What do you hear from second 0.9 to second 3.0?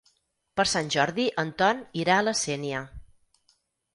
Jordi en Ton irà a la Sénia.